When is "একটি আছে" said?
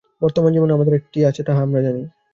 0.93-1.41